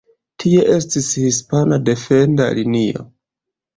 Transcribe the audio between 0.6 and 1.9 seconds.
estis hispana